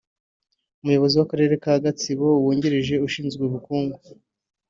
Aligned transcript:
Umuyobozi 0.81 1.15
w’Akarere 1.17 1.53
ka 1.63 1.73
Gatsibo 1.83 2.27
wungirije 2.43 2.95
ushinzwe 3.07 3.41
ubukungu 3.45 3.97